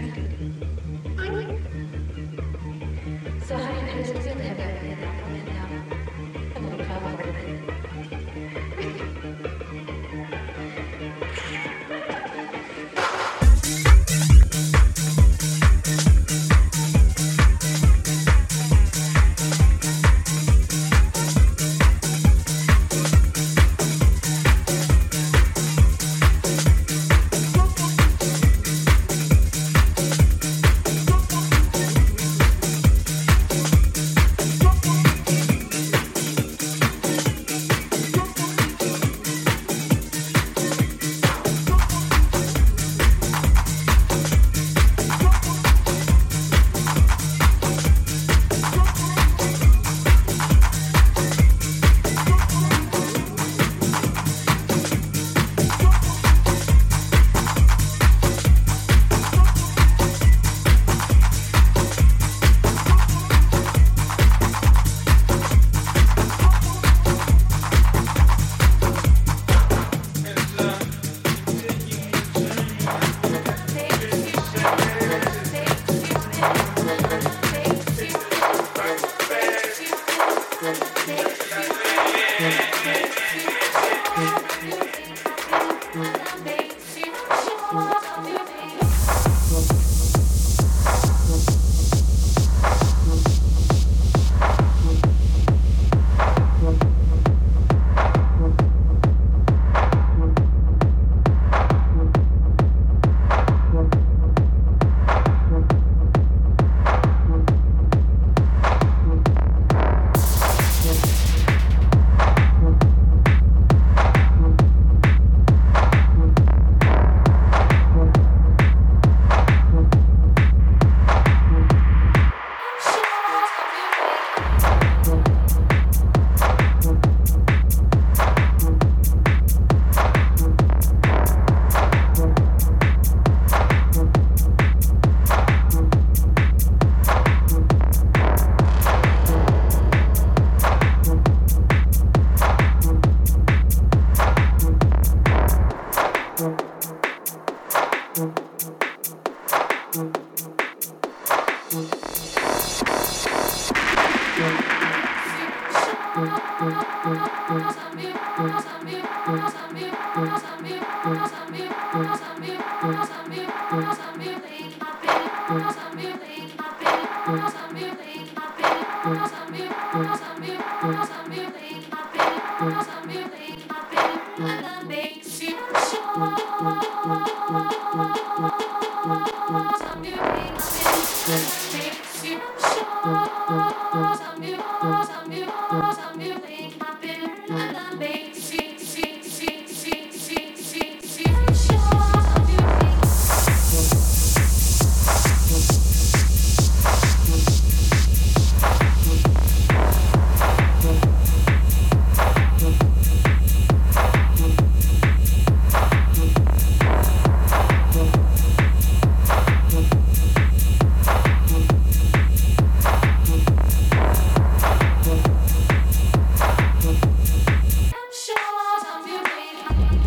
[0.00, 0.16] Thank
[0.62, 0.69] you.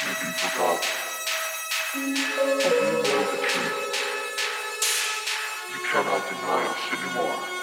[0.00, 0.14] You
[5.90, 7.57] cannot deny us anymore.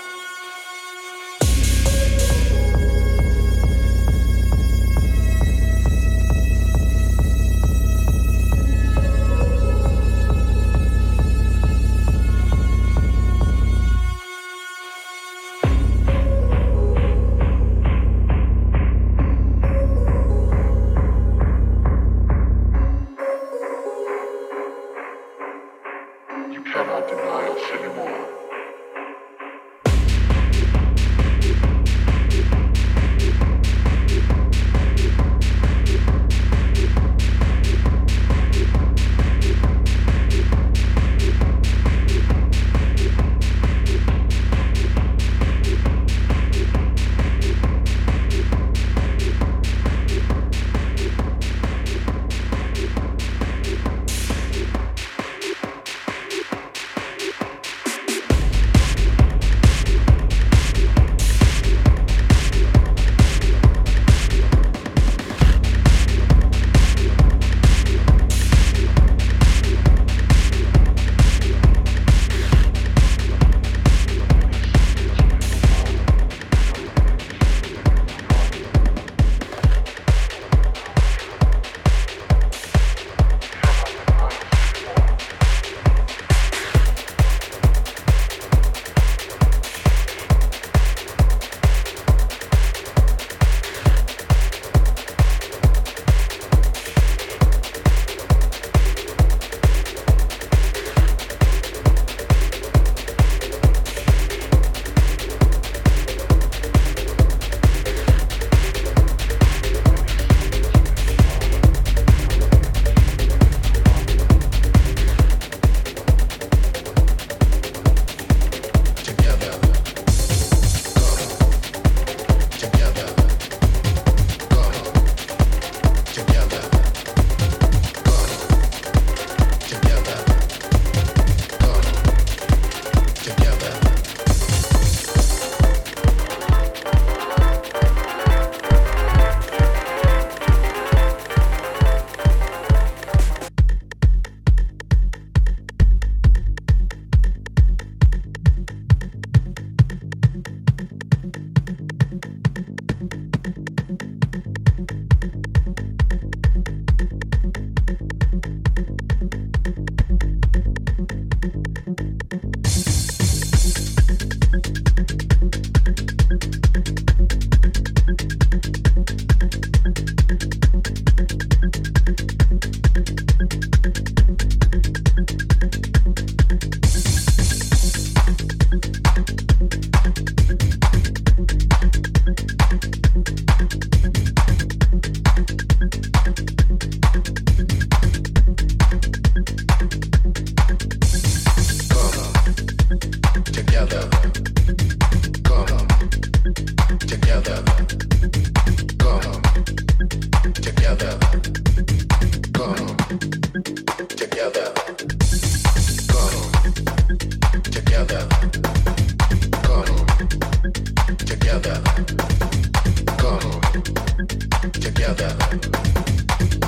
[215.06, 215.38] together.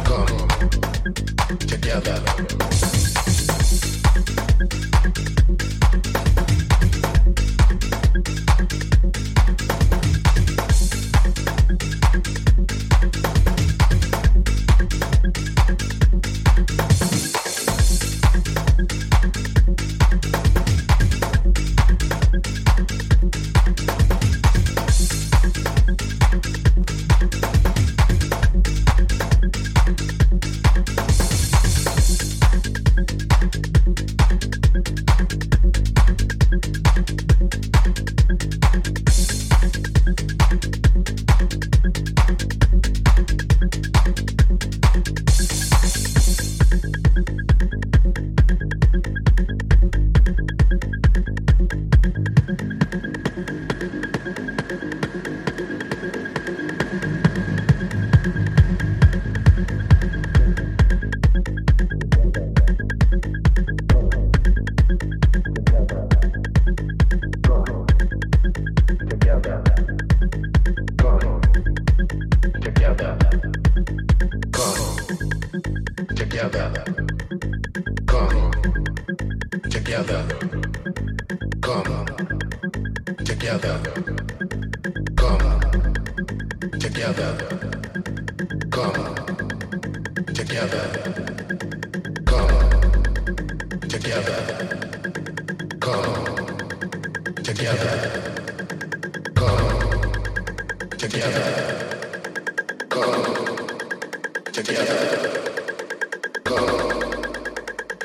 [0.05, 2.96] Come together.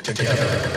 [0.03, 0.73] Together.